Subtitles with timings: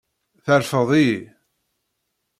[0.45, 1.19] Terfed-iyi.